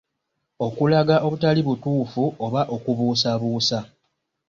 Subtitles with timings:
[0.65, 3.79] Okulaga obutali butuufu oba okubuusabuusa.